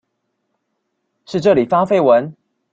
[1.27, 2.35] 是這裡發廢文？